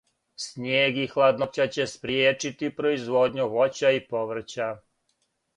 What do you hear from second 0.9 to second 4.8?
и хладноћа ће спријечити производњу воћа и поврћа